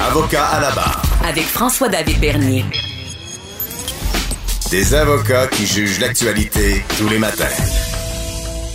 [0.00, 1.02] Avocat à la barre.
[1.26, 2.64] Avec François-David Bernier.
[4.70, 7.44] Des avocats qui jugent l'actualité tous les matins.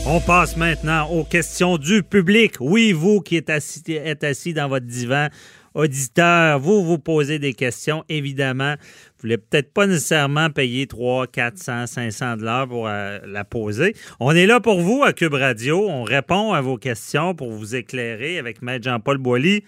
[0.05, 2.55] On passe maintenant aux questions du public.
[2.59, 5.29] Oui, vous qui êtes assis, êtes assis dans votre divan,
[5.73, 8.73] auditeur, vous vous posez des questions, évidemment.
[8.73, 13.95] Vous voulez peut-être pas nécessairement payer 3, 400, 500 dollars pour euh, la poser.
[14.19, 15.89] On est là pour vous à Cube Radio.
[15.89, 19.63] On répond à vos questions pour vous éclairer avec Maître Jean-Paul Boilly.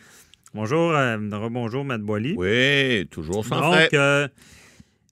[0.55, 1.17] Bonjour, euh,
[1.51, 2.33] bonjour, Maître Boilly.
[2.35, 4.27] Oui, toujours sans Donc, euh,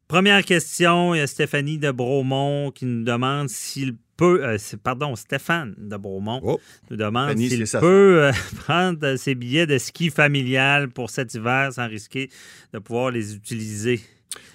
[0.08, 5.16] première question, il y a Stéphanie de Bromont qui nous demande s'il peut, euh, pardon,
[5.16, 8.32] Stéphane de Beaumont Oh, nous demande s'il peut
[8.66, 12.32] prendre ses billets de ski familial pour cet hiver sans risquer
[12.74, 14.02] de pouvoir les utiliser.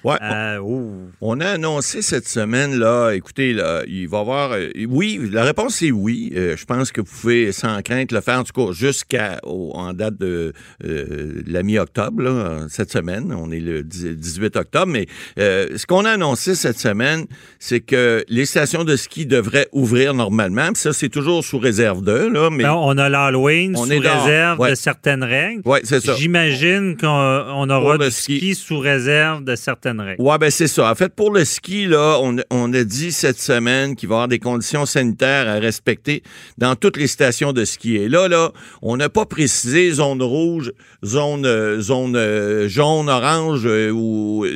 [0.05, 1.11] Ouais, Euh, ouh.
[1.21, 4.53] On a annoncé cette semaine, là, écoutez, là, il va y avoir.
[4.53, 6.33] euh, oui, la réponse c'est oui.
[6.37, 9.93] Euh, je pense que vous pouvez sans crainte le faire, en tout cas, jusqu'à en
[9.93, 13.33] date de la mi-octobre, cette semaine.
[13.37, 14.87] On est le 10 18 octobre.
[14.93, 17.27] Mais ce qu'on a annoncé cette semaine,
[17.61, 20.67] c'est que les stations de ski devraient ouvrir normalement.
[20.73, 22.51] Puis ça, c'est toujours sous réserve d'eux, là.
[22.51, 24.71] Mais Ben, on a l'Halloween On sous est réserve ouais.
[24.71, 25.63] de certaines règles.
[25.65, 26.15] ouais, c'est ça.
[26.17, 28.39] J'imagine qu'on on aura du ski.
[28.39, 28.55] ski.
[28.57, 30.23] sous réserve de certaines règles.
[30.23, 30.91] Ouais, ben c'est ça.
[30.91, 34.17] En fait, pour le ski, là, on, on a dit cette semaine qu'il va y
[34.17, 36.23] avoir des conditions sanitaires à respecter
[36.59, 37.97] dans toutes les stations de ski.
[37.97, 38.53] Et là, là,
[38.83, 40.73] on n'a pas précisé zone rouge,
[41.05, 43.91] zone, euh, zone euh, jaune, orange, euh,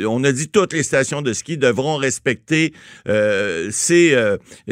[0.07, 2.73] on a dit toutes les stations de ski devront respecter
[3.09, 4.17] euh, ces,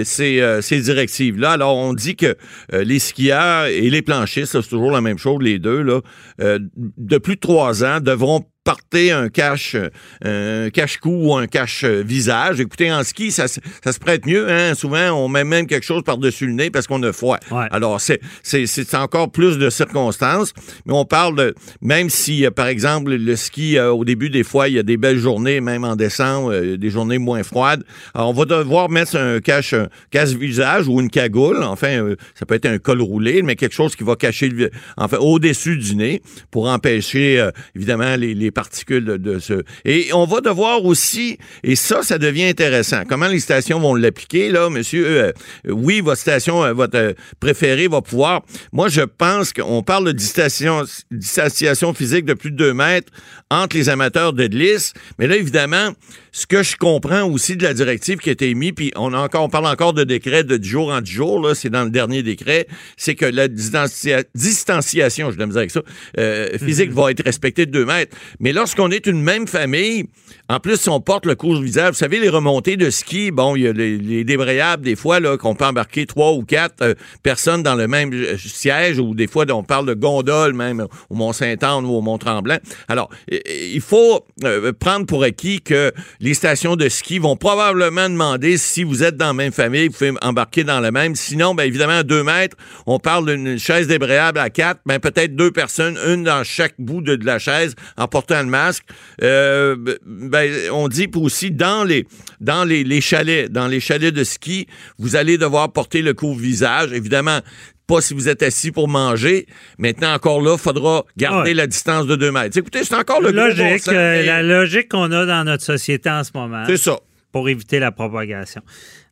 [0.03, 1.53] ces, ces directives-là.
[1.53, 2.37] Alors, on dit que
[2.73, 6.01] les skieurs et les planchistes, c'est toujours la même chose, les deux, là,
[6.39, 9.77] de plus de trois ans, devront porter un cache
[10.25, 12.61] un cache-cou ou un cache-visage.
[12.61, 14.51] Écoutez, en ski, ça, se- ça se prête mieux.
[14.51, 14.75] Hein?
[14.75, 17.39] Souvent, on met même quelque chose par-dessus le nez parce qu'on a froid.
[17.51, 17.67] Ouais.
[17.71, 20.53] Alors, c'est, c'est, c'est encore plus de circonstances.
[20.87, 24.45] Mais on parle de, même si, euh, par exemple, le ski, euh, au début, des
[24.45, 27.85] fois, il y a des belles journées, même en décembre, euh, des journées moins froides.
[28.15, 31.63] Alors, on va devoir mettre un cache, un cache-visage ou une cagoule.
[31.63, 34.71] Enfin, euh, ça peut être un col roulé, mais quelque chose qui va cacher, le,
[34.97, 39.63] enfin, au-dessus du nez pour empêcher, euh, évidemment, les, les particules de, ce...
[39.85, 44.51] Et on va devoir aussi, et ça, ça devient intéressant, comment les stations vont l'appliquer,
[44.51, 45.07] là, monsieur?
[45.07, 45.33] Euh,
[45.67, 48.43] euh, oui, votre station, euh, votre préférée va pouvoir...
[48.73, 53.13] Moi, je pense qu'on parle de distanciation, distanciation physique de plus de 2 mètres
[53.51, 55.91] entre les amateurs de glisse, mais là, évidemment,
[56.35, 59.19] ce que je comprends aussi de la directive qui a été émise, puis on, a
[59.19, 61.85] encore, on parle encore de décret de 10 jours en 10 jours, là, c'est dans
[61.85, 65.83] le dernier décret, c'est que la distancia- distanciation, je dois me dire avec ça,
[66.19, 68.17] euh, physique va être respectée de 2 mètres.
[68.41, 70.07] Mais lorsqu'on est une même famille,
[70.49, 73.63] en plus, si on porte le couvre-visage, vous savez, les remontées de ski, bon, il
[73.63, 76.95] y a les, les débrayables, des fois, là, qu'on peut embarquer trois ou quatre euh,
[77.23, 81.15] personnes dans le même euh, siège, ou des fois, on parle de gondole, même au
[81.15, 82.59] Mont-Saint-Anne ou au Mont-Tremblant.
[82.89, 85.93] Alors, il faut euh, prendre pour acquis que
[86.25, 89.93] les stations de ski vont probablement demander si vous êtes dans la même famille, vous
[89.93, 91.15] pouvez embarquer dans la même.
[91.15, 95.37] Sinon, bien évidemment, à deux mètres, on parle d'une chaise débrayable à quatre, ben peut-être
[95.37, 98.85] deux personnes, une dans chaque bout de, la chaise, en portant le masque.
[99.23, 99.77] Euh,
[100.07, 102.07] ben, on dit aussi dans les
[102.41, 104.67] dans les, les chalets, dans les chalets de ski,
[104.99, 106.91] vous allez devoir porter le couvre-visage.
[106.93, 107.41] Évidemment,
[107.87, 109.47] pas si vous êtes assis pour manger.
[109.79, 111.55] Maintenant, encore là, il faudra garder Ouais.
[111.55, 112.57] la distance de deux mètres.
[112.59, 115.65] Écoutez, c'est encore le bon logique, sens, euh, mais la logique qu'on a dans notre
[115.65, 116.99] société en ce moment C'est ça.
[117.33, 118.63] pour éviter la propagation.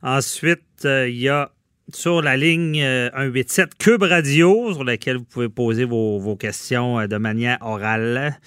[0.03, 1.51] Ensuite, euh, il y a
[1.93, 6.99] sur la ligne euh, 187 Cube Radio, sur laquelle vous pouvez poser vos, vos questions
[7.01, 8.39] euh, de manière orale.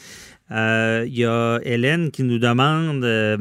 [0.52, 3.38] Euh, Il y a Hélène qui nous demande, euh,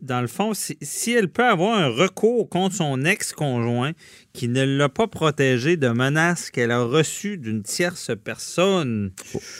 [0.00, 3.92] dans le fond, si, si elle peut avoir un recours contre son ex-conjoint
[4.32, 9.10] qui ne l'a pas protégé de menaces qu'elle a reçues d'une tierce personne.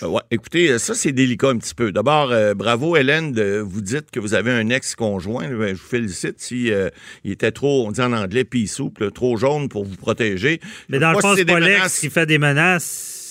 [0.02, 1.90] Euh, ouais, écoutez, euh, ça, c'est délicat un petit peu.
[1.90, 5.48] D'abord, euh, bravo, Hélène, de, vous dites que vous avez un ex-conjoint.
[5.48, 6.88] Ben, je vous félicite si euh,
[7.24, 10.60] il était trop, on dit en anglais, pea soup, là, trop jaune pour vous protéger.
[10.88, 12.84] Mais dans le fond, c'est pas l'ex menaces- qui fait des menaces.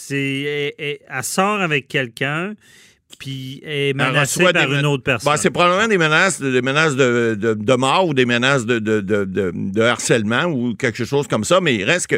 [0.07, 2.53] C'est, elle, elle- elle sort avec quelqu'un,
[3.19, 5.31] puis est menacée par des une autre personne.
[5.31, 8.65] Ben, c'est probablement des menaces, de, des menaces de, de- de mort ou des menaces
[8.65, 11.59] de, de- harcèlement ou quelque chose comme ça.
[11.61, 12.17] Mais il reste que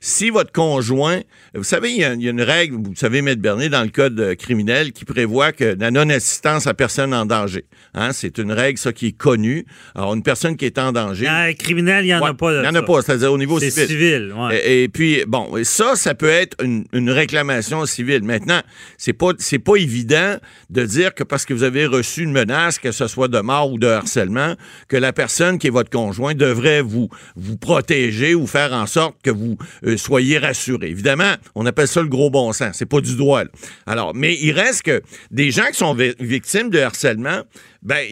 [0.00, 1.20] si votre conjoint,
[1.54, 3.82] vous savez, il y a, il y a une règle, vous savez, Maître Bernier, dans
[3.82, 7.64] le code criminel qui prévoit que la non-assistance à personne en danger.
[7.94, 9.64] Hein, c'est une règle, ça, qui est connue.
[9.94, 11.24] Alors, une personne qui est en danger.
[11.24, 12.52] Dans le criminel, il n'y en Ouais, a pas.
[12.52, 13.86] Il n'y en a pas, c'est-à-dire au niveau civil.
[13.88, 14.56] civil, ouais.
[14.64, 18.22] Et, et puis, bon, ça, ça peut être une, une réclamation civile.
[18.22, 18.60] Maintenant,
[18.98, 20.25] c'est pas, c'est pas évident
[20.70, 23.72] de dire que parce que vous avez reçu une menace, que ce soit de mort
[23.72, 24.54] ou de harcèlement,
[24.88, 29.16] que la personne qui est votre conjoint devrait vous, vous protéger ou faire en sorte
[29.22, 30.88] que vous euh, soyez rassuré.
[30.88, 32.76] Évidemment, on appelle ça le gros bon sens.
[32.78, 33.42] C'est pas du droit.
[33.86, 37.42] Alors, mais il reste que des gens qui sont victimes de harcèlement,
[37.86, 38.04] ben,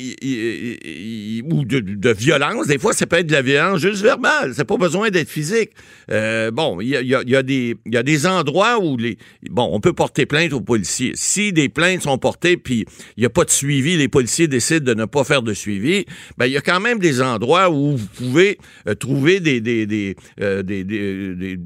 [1.50, 2.69] ou de, violence.
[2.69, 4.53] Des fois, ça peut être de la violence juste verbale.
[4.55, 5.71] C'est pas besoin d'être physique.
[6.12, 6.97] Euh, bon, il y
[7.37, 9.19] a, des, y a des endroits où les,
[9.50, 11.11] bon, on peut porter plainte aux policiers.
[11.17, 12.87] Si des plaintes sont portées puis
[13.17, 16.05] il n'y a pas de suivi, les policiers décident de ne pas faire de suivi,
[16.38, 19.87] ben, il y a quand même des endroits où vous pouvez euh, trouver des, des,
[19.87, 21.59] des, euh, des,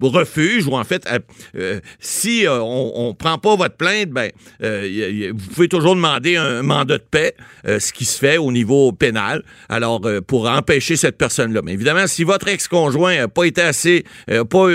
[0.00, 1.08] refuges ou en fait,
[1.98, 4.30] si on, ne prend pas votre plainte, ben,
[4.60, 7.34] vous pouvez toujours demander un mandat de paix
[7.66, 9.42] euh, ce qui se fait au niveau pénal.
[9.68, 11.60] Alors, euh, pour empêcher cette personne-là.
[11.64, 14.68] Mais évidemment, si votre ex-conjoint n'a pas été assez, euh, pas,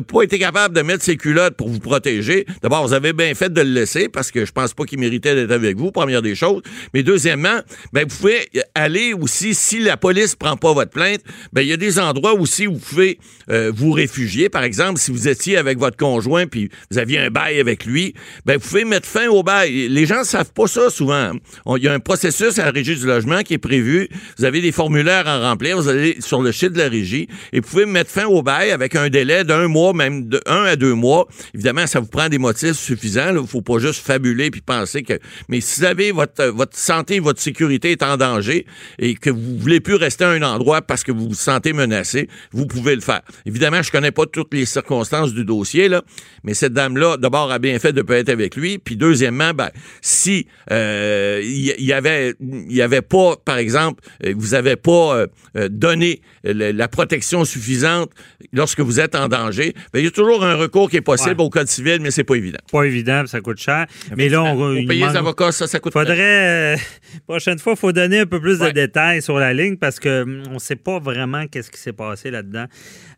[0.00, 3.52] pas, été capable de mettre ses culottes pour vous protéger, d'abord, vous avez bien fait
[3.52, 6.34] de le laisser parce que je pense pas qu'il méritait d'être avec vous, première des
[6.34, 6.62] choses.
[6.94, 7.60] Mais deuxièmement,
[7.92, 11.20] ben, vous pouvez aller aussi, si la police prend pas votre plainte,
[11.52, 13.18] ben, il y a des endroits aussi où vous pouvez
[13.48, 14.48] vous réfugier.
[14.48, 18.14] Par exemple, si vous étiez avec votre conjoint puis vous aviez un bail avec lui,
[18.44, 19.88] ben, vous pouvez mettre fin au bail.
[19.88, 21.32] Les gens savent pas ça souvent.
[21.76, 24.08] Il y a un processus à la régie du logement qui est prévu.
[24.38, 25.76] Vous avez des formulaires à remplir.
[25.76, 28.70] Vous allez sur le site de la régie et vous pouvez mettre fin au bail
[28.70, 31.28] avec un délai d'un mois, même de un à deux mois.
[31.54, 33.30] Évidemment, ça vous prend des motifs suffisants.
[33.30, 35.18] Il ne faut pas juste fabuler puis penser que.
[35.48, 38.66] Mais si vous avez votre, votre santé, votre sécurité est en danger
[38.98, 42.28] et que vous voulez plus rester à un endroit parce que vous vous sentez menacé,
[42.52, 43.22] vous pouvez le faire.
[43.46, 46.02] Évidemment, je connais pas toutes les circonstances du dossier là,
[46.44, 48.78] mais cette dame-là, d'abord, a bien fait de pas être avec lui.
[48.78, 49.70] Puis deuxièmement, ben,
[50.00, 55.16] si euh, il y, avait, il y avait pas, par exemple, euh, vous avez pas
[55.16, 58.10] euh, euh, donné la protection suffisante
[58.52, 61.40] lorsque vous êtes en danger, ben, il y a toujours un recours qui est possible
[61.40, 62.58] au code civil, mais c'est pas évident.
[62.72, 63.86] Pas évident, ça coûte cher.
[64.16, 66.76] Mais là, on, payer les avocats, ça, ça coûte Faudrait,
[67.26, 70.22] prochaine fois, il faut donner un peu plus de détails sur la ligne parce que
[70.22, 72.66] hum, on sait pas vraiment qu'est-ce qui s'est passé là-dedans.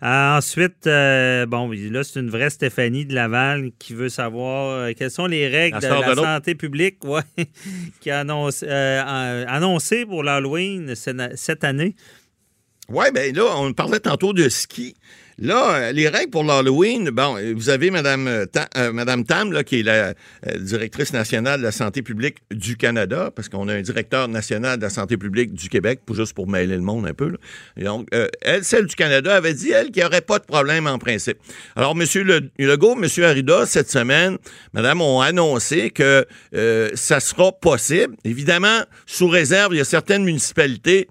[0.00, 5.48] ensuite, bon, là, c'est une vraie Stéphanie de Laval qui veut savoir quelles sont les
[5.48, 7.22] règles de la santé publique ouais,
[8.00, 11.94] qui annonce, euh, annoncé pour l'Halloween cette année?
[12.88, 14.94] Oui, bien là, on parlait tantôt de ski.
[15.38, 18.46] Là, euh, les règles pour l'Halloween, bon, vous avez Mme, euh,
[18.76, 20.14] euh, Tam, là, qui est la
[20.58, 24.82] directrice nationale de la santé publique du Canada, parce qu'on a un directeur national de
[24.82, 27.32] la santé publique du Québec, juste pour mêler le monde un peu.
[27.76, 28.08] donc,
[28.42, 31.38] elle, celle du Canada, avait dit, elle, qu'il n'y aurait pas de problème en principe.
[31.76, 32.04] Alors, M.
[32.58, 33.24] Legault, M.
[33.24, 34.38] Arida, cette semaine,
[34.72, 36.26] Madame, ont annoncé que
[36.94, 38.14] ça sera possible.
[38.24, 41.08] Évidemment, sous réserve, il y a certaines municipalités,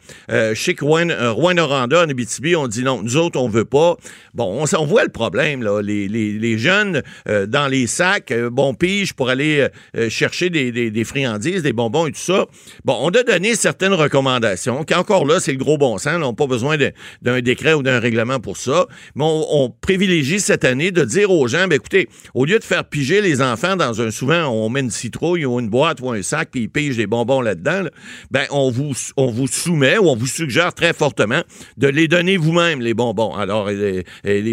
[0.53, 3.97] chez Rouen-Noranda, en Abitibi, on dit non, nous autres, on veut pas.
[4.33, 5.81] Bon, on, voit le problème, là.
[5.81, 9.67] Les, jeunes euh, dans les sacs, euh, bon pige pour aller
[9.97, 12.45] euh, chercher des, friandises, des bonbons et tout ça.
[12.85, 16.15] Bon, on a donné certaines recommandations, qui encore là, c'est le gros bon sens.
[16.15, 16.77] on n'a pas besoin
[17.21, 18.85] d'un décret ou d'un règlement pour ça.
[19.15, 22.83] Mais on, privilégie cette année de dire aux gens, ben, écoutez, au lieu de faire
[22.85, 26.21] piger les enfants dans un, souvent, on met une citrouille ou une boîte ou un
[26.21, 27.83] sac, puis ils pigent des bonbons là-dedans,
[28.29, 31.41] ben, on vous, on vous soumet ou on vous suggère très fortement
[31.77, 33.33] de les donner vous-même, les bonbons.
[33.33, 34.00] Alors, les,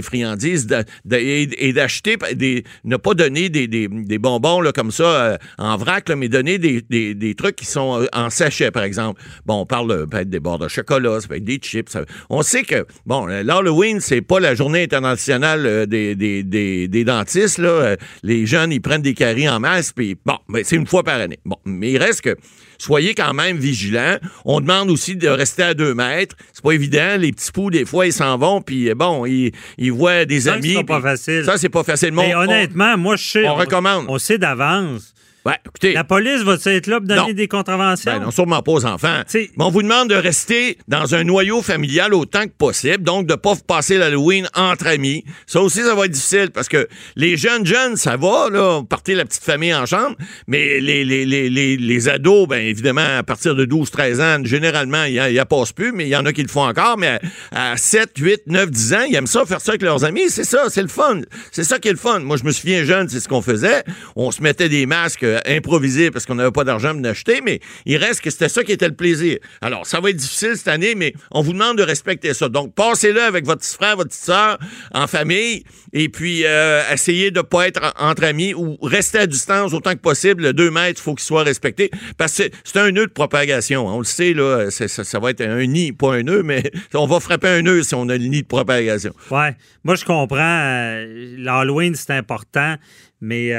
[0.03, 0.67] friandises
[1.11, 6.29] et, d'acheter, des, ne pas donner des, bonbons là, comme ça euh, en vrac, mais
[6.29, 9.21] donner des, trucs qui sont euh, en sachet, par exemple.
[9.47, 11.97] Bon, on parle peut-être des bords de chocolat, ça peut être des chips.
[12.31, 17.59] on sait que, bon, l'Halloween, c'est pas la journée internationale euh, des, dentistes.
[17.59, 17.97] Là.
[18.23, 21.21] Les jeunes, ils prennent des caries en masse, puis bon, ben, c'est une fois par
[21.21, 21.39] année.
[21.45, 22.37] Bon, mais il reste que
[22.79, 24.17] soyez quand même vigilants.
[24.45, 26.37] On demande aussi de rester à deux mètres.
[26.53, 27.17] C'est pas évident.
[27.19, 30.75] Les petits poux, des fois, ils s'en vont, puis bon, ils, ils voient des amis.
[30.75, 31.45] Ça, c'est pas facile.
[31.45, 32.13] Ça, c'est pas facile.
[32.13, 33.49] Mais honnêtement, moi, je sais.
[33.49, 34.07] On, recommande.
[34.09, 35.15] On sait d'avance
[35.47, 38.13] écoutez, la police va être là pour donner des contraventions?
[38.13, 39.23] Ben non, sûrement pas aux enfants.
[39.35, 43.33] Mais on vous demande de rester dans un noyau familial autant que possible, donc de
[43.33, 45.25] ne pas passer l'Halloween entre amis.
[45.47, 49.17] Ça aussi, ça va être difficile parce que les jeunes jeunes, ça va, là, partir
[49.17, 50.17] la petite famille en chambre,
[50.47, 55.15] mais les, les, les, les, ados, bien évidemment, à partir de 12-13 ans, généralement, il
[55.15, 57.19] n'y a, passe plus, mais il y en a qui le font encore, mais
[57.53, 60.29] à, 7, 8, 9, 10 ans, ils aiment ça, faire ça avec leurs amis.
[60.29, 61.21] C'est ça, c'est le fun.
[61.53, 62.21] C'est ça qui est le fun.
[62.21, 63.85] Moi, je me souviens jeune, c'est ce qu'on faisait.
[64.17, 67.61] On se mettait des masques euh, improviser parce qu'on n'avait pas d'argent pour acheter, mais
[67.87, 69.39] il reste que c'était ça qui était le plaisir.
[69.61, 72.49] Alors, ça va être difficile cette année, mais on vous demande de respecter ça.
[72.49, 74.59] Donc, passez-le avec votre frère, votre petite soeur,
[74.93, 79.27] en famille, et puis euh, essayez de ne pas être entre amis ou rester à
[79.27, 80.43] distance autant que possible.
[80.43, 83.87] Le 2 mètres, il faut qu'il soit respecté parce que c'est un nœud de propagation.
[83.87, 86.63] On le sait, là, ça, va être un nid, pas un nœud, mais
[86.95, 89.13] on va frapper un nœud si on a le nid de propagation.
[89.31, 89.57] Ouais.
[89.85, 90.39] Moi, je comprends.
[90.39, 92.77] Euh, L'Halloween, c'est important,
[93.21, 93.53] mais...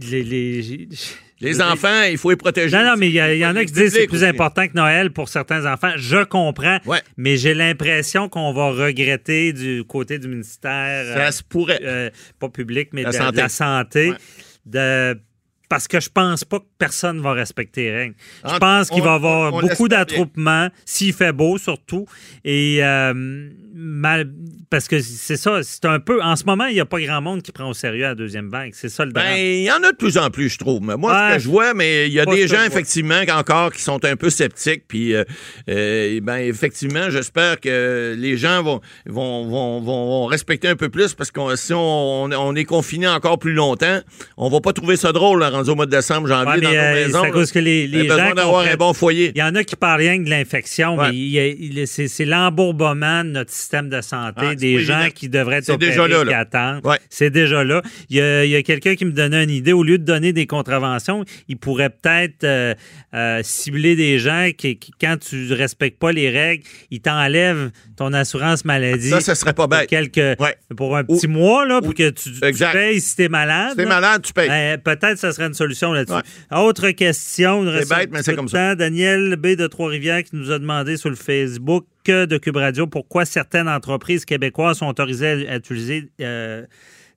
[0.00, 0.88] les, les-
[1.40, 2.74] Les enfants, il faut les protéger.
[2.76, 4.24] Non, non, mais il y, a- il y en a qui disent que c'est plus
[4.24, 5.92] important que Noël pour certains enfants.
[5.96, 7.00] Je comprends, Ouais.
[7.16, 11.80] mais j'ai l'impression qu'on va regretter du côté du ministère, Ça euh, se pourrait.
[11.82, 12.08] euh,
[12.38, 13.32] pas public, mais La de, santé.
[13.32, 14.16] de la santé, Ouais.
[14.66, 15.20] de-
[15.68, 18.14] parce que je pense pas que personne va respecter les règles.
[18.46, 22.06] Je En- pense qu'il va y avoir on- on beaucoup d'attroupements, s'il fait beau surtout.
[22.44, 23.12] Et euh,
[23.74, 24.30] mal,
[24.70, 26.22] parce que c'est ça, c'est un peu.
[26.22, 28.48] En ce moment, il n'y a pas grand monde qui prend au sérieux la deuxième
[28.50, 28.72] vague.
[28.74, 29.26] C'est ça le drame.
[29.26, 30.80] Ben, il y en a de plus en plus, je trouve.
[30.82, 34.04] Moi, ce que je vois, mais il y a des gens, effectivement, encore qui sont
[34.04, 34.84] un peu sceptiques.
[34.86, 35.24] Puis, euh,
[35.68, 40.88] euh, ben, effectivement, j'espère que les gens vont, vont, vont, vont, vont respecter un peu
[40.88, 44.00] plus parce que si on, on est confiné encore plus longtemps,
[44.36, 46.70] on va pas trouver ça drôle, là, rendu au mois de décembre, janvier, Ouais, dans
[46.70, 47.20] nos euh, maisons.
[47.22, 49.32] c'est à cause que les, les besoin gens d'avoir un bon foyer.
[49.34, 51.10] Il y en a qui parlent rien que de l'infection, Ouais.
[51.10, 55.14] mais il il- c'est l'embourbement de notre système de santé, Ah, des gens évident.
[55.14, 56.84] qui devraient être opérés déjà là, qui attendent.
[56.84, 56.98] Ouais.
[57.10, 57.82] C'est déjà là.
[58.10, 59.72] Il y a, quelqu'un qui me donnait une idée.
[59.72, 62.74] Au lieu de donner des contraventions, il pourrait peut-être euh,
[63.14, 67.70] euh, cibler des gens qui, qui, quand tu ne respectes pas les règles, ils t'enlèvent
[67.96, 69.10] ton assurance maladie.
[69.10, 69.88] Ça, ça serait pas pour bête.
[69.88, 70.56] quelques, Ouais.
[70.76, 72.30] pour un petit mois, là, pour ou- que tu,
[72.72, 73.70] payes si t'es malade.
[73.70, 74.48] Si t'es malade, tu payes.
[74.50, 76.16] Euh, Peut-être que ça serait une solution là-dessus.
[76.16, 76.58] Ouais.
[76.58, 77.64] Autre question.
[77.80, 78.74] C'est bête, mais c'est comme ça.
[78.74, 79.48] Daniel B.
[79.48, 84.24] de Trois-Rivières qui nous a demandé sur le Facebook de Cube Radio pourquoi certaines entreprises
[84.24, 86.64] québécoises sont autorisées à, à utiliser euh,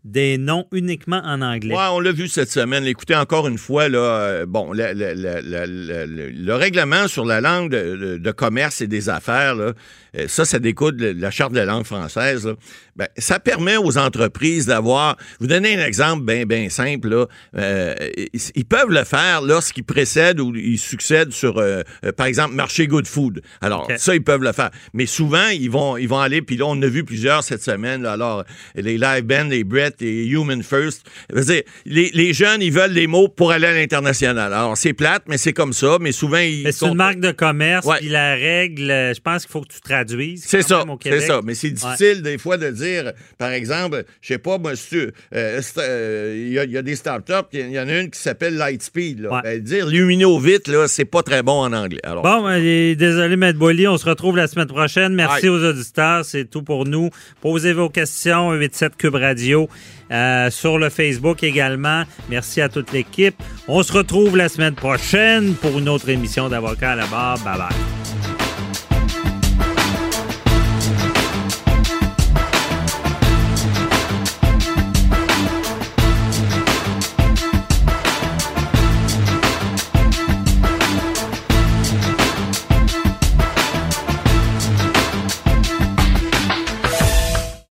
[0.08, 1.76] des noms uniquement en anglais.
[1.76, 2.86] Ouais, on l'a vu cette semaine.
[2.86, 7.26] Écoutez, encore une fois, là, euh, bon, le, le- le- le- le- le règlement sur
[7.26, 9.74] la langue de, commerce et des affaires, là,
[10.18, 12.46] euh, ça, ça découle de la charte de la langue française.
[12.48, 12.54] là.
[12.96, 15.18] Ben, ça permet aux entreprises d'avoir.
[15.40, 17.10] Vous donnez un exemple bien, bien simple.
[17.10, 17.26] Là.
[17.58, 17.94] Euh,
[18.34, 21.84] ils, ils peuvent le faire lorsqu'ils précèdent ou ils succèdent sur, euh,
[22.16, 23.42] par exemple, marché Good Food.
[23.62, 24.72] Alors, ça, ils peuvent le faire.
[24.94, 28.02] Mais souvent, ils vont, ils vont aller, puis là, on a vu plusieurs cette semaine.
[28.04, 28.14] là.
[28.14, 28.44] alors,
[28.76, 31.04] les Live Band, les Brett, les Human First.
[31.34, 34.54] Dire, les, les jeunes, ils veulent des mots pour aller à l'international.
[34.54, 35.98] Alors, c'est plate, mais c'est comme ça.
[36.00, 36.64] Mais souvent, ils.
[36.64, 37.98] Mais c'est une marque de commerce, Ouais.
[38.00, 40.44] puis la règle, euh, je pense qu'il faut que tu traduises.
[40.46, 41.42] C'est ça, c'est ça.
[41.44, 46.34] Mais c'est difficile des fois de dire, par exemple, je sais pas, monsieur, euh, euh,
[46.48, 49.22] il y, a- y a des startups, il y en a une qui s'appelle Lightspeed.
[49.22, 49.34] Là.
[49.36, 49.42] Ouais.
[49.44, 52.00] Ben, dire luminovite, là, c'est pas très bon en anglais.
[52.04, 55.14] Alors, Bon, ben, et désolé, Maître Boily, on se retrouve la semaine prochaine.
[55.14, 57.10] Merci aux auditeurs, c'est tout pour nous.
[57.42, 59.70] Posez vos questions, 87 Cube Radio,
[60.12, 62.04] euh, sur le Facebook également.
[62.30, 63.36] Merci à toute l'équipe.
[63.68, 67.40] On se retrouve la semaine prochaine pour une autre émission d'Avocats à la barre.
[67.40, 68.17] Bye bye.